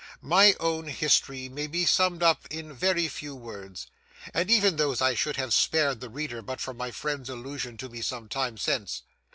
My 0.23 0.55
own 0.59 0.87
history 0.87 1.47
may 1.47 1.67
be 1.67 1.85
summed 1.85 2.23
up 2.23 2.47
in 2.49 2.73
very 2.73 3.07
few 3.07 3.35
words; 3.35 3.85
and 4.33 4.49
even 4.49 4.75
those 4.77 4.99
I 4.99 5.13
should 5.13 5.35
have 5.35 5.53
spared 5.53 5.99
the 5.99 6.09
reader 6.09 6.41
but 6.41 6.59
for 6.59 6.73
my 6.73 6.89
friend's 6.89 7.29
allusion 7.29 7.77
to 7.77 7.87
me 7.87 8.01
some 8.01 8.27
time 8.27 8.57
since. 8.57 9.03